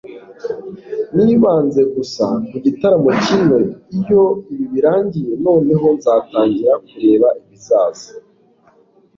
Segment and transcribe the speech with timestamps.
[1.23, 3.59] nibanze gusa ku gitaramo kimwe,
[3.99, 8.09] iyo ibi birangiye noneho nzatangira kureba ibizaza